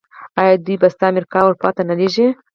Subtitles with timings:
[0.41, 2.27] آیا دوی پسته امریکا او اروپا ته نه لیږي؟